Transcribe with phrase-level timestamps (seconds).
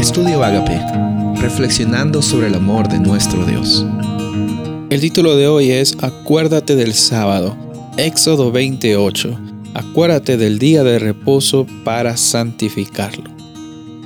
[0.00, 0.80] Estudio Agape,
[1.42, 3.84] reflexionando sobre el amor de nuestro Dios.
[4.88, 7.54] El título de hoy es Acuérdate del sábado,
[7.98, 9.38] Éxodo 28.
[9.74, 13.30] Acuérdate del día de reposo para santificarlo.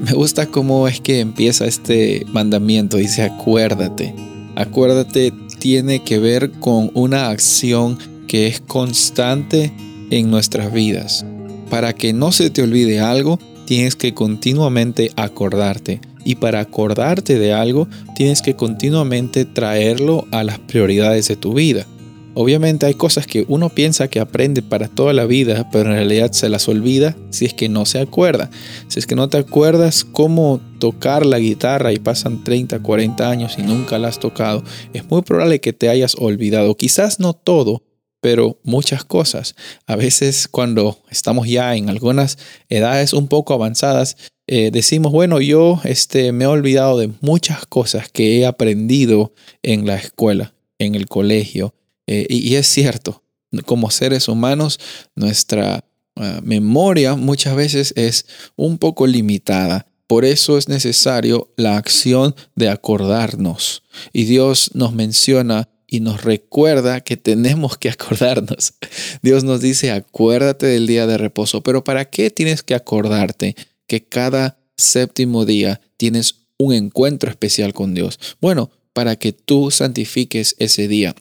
[0.00, 4.14] Me gusta cómo es que empieza este mandamiento, dice acuérdate.
[4.56, 7.98] Acuérdate tiene que ver con una acción
[8.28, 9.70] que es constante
[10.10, 11.26] en nuestras vidas.
[11.68, 13.38] Para que no se te olvide algo,
[13.72, 16.02] tienes que continuamente acordarte.
[16.26, 21.86] Y para acordarte de algo, tienes que continuamente traerlo a las prioridades de tu vida.
[22.34, 26.32] Obviamente hay cosas que uno piensa que aprende para toda la vida, pero en realidad
[26.32, 28.50] se las olvida si es que no se acuerda.
[28.88, 33.54] Si es que no te acuerdas cómo tocar la guitarra y pasan 30, 40 años
[33.56, 36.76] y nunca la has tocado, es muy probable que te hayas olvidado.
[36.76, 37.82] Quizás no todo,
[38.22, 39.56] pero muchas cosas.
[39.84, 45.80] A veces cuando estamos ya en algunas edades un poco avanzadas, eh, decimos, bueno, yo
[45.82, 51.08] este, me he olvidado de muchas cosas que he aprendido en la escuela, en el
[51.08, 51.74] colegio.
[52.06, 53.24] Eh, y, es cierto,
[53.66, 54.78] como seres humanos,
[55.16, 59.88] nuestra ah, memoria muchas veces es un poco limitada.
[60.06, 63.82] Por eso es necesario la acción de acordarnos.
[64.12, 68.72] Y Dios nos menciona y nos recuerda que tenemos que acordarnos.
[69.22, 74.02] Dios nos dice, acuérdate del día de reposo, pero ¿para qué tienes que acordarte que
[74.02, 78.18] cada séptimo día tienes un encuentro especial con Dios?
[78.40, 81.14] Bueno, para que tú santifiques ese día.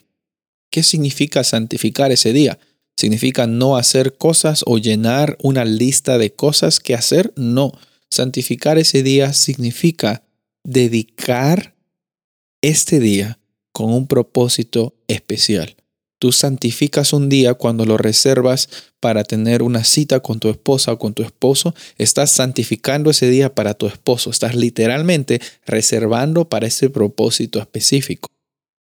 [0.69, 2.57] ¿Qué significa santificar ese día?
[2.95, 7.33] ¿Significa no hacer cosas o llenar una lista de cosas que hacer?
[7.35, 7.73] No.
[8.09, 10.23] Santificar ese día significa
[10.63, 11.75] dedicar
[12.61, 13.40] este día
[13.71, 15.75] con un propósito especial.
[16.19, 18.69] Tú santificas un día cuando lo reservas
[18.99, 21.73] para tener una cita con tu esposa o con tu esposo.
[21.97, 24.29] Estás santificando ese día para tu esposo.
[24.29, 28.29] Estás literalmente reservando para ese propósito específico.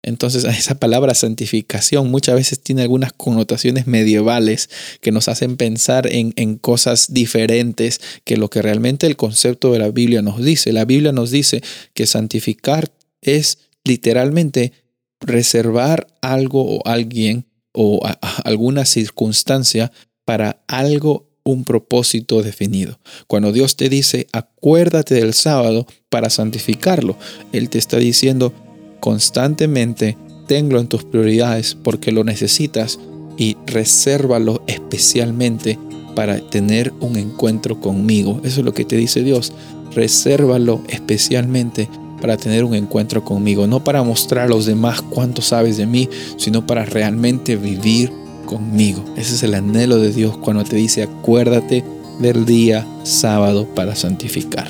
[0.02, 4.70] Entonces, esa palabra santificación muchas veces tiene algunas connotaciones medievales
[5.02, 9.90] que nos hacen pensar en, cosas diferentes que lo que realmente el concepto de la
[9.90, 10.72] Biblia nos dice.
[10.72, 14.72] La Biblia nos dice que santificar es literalmente
[15.20, 18.00] reservar algo o alguien o
[18.44, 19.92] alguna circunstancia
[20.24, 22.98] para algo, un propósito definido.
[23.28, 27.16] Cuando Dios te dice, acuérdate del sábado para santificarlo,
[27.52, 28.52] Él te está diciendo
[28.98, 30.16] constantemente,
[30.48, 32.98] tenlo en tus prioridades porque lo necesitas
[33.38, 35.78] y resérvalo especialmente
[36.16, 38.40] para tener un encuentro conmigo.
[38.42, 39.52] Eso es lo que te dice Dios.
[39.94, 41.88] Resérvalo especialmente
[42.20, 46.08] para tener un encuentro conmigo, no para mostrar a los demás cuánto sabes de mí,
[46.36, 48.12] sino para realmente vivir
[48.46, 49.04] conmigo.
[49.16, 51.84] Ese es el anhelo de Dios cuando te dice acuérdate
[52.20, 54.68] del día sábado para santificar.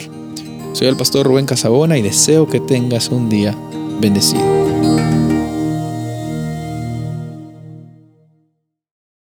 [0.73, 3.57] Soy el pastor Rubén Casabona y deseo que tengas un día
[4.01, 5.06] bendecido.